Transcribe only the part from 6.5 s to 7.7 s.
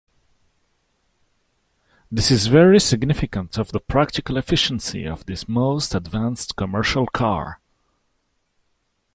commercial car.